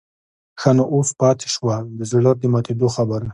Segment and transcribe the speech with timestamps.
[0.61, 3.27] ښه نو اوس پاتې شوه د زړه د ماتېدو خبره.